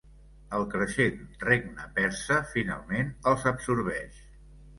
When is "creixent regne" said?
0.69-1.85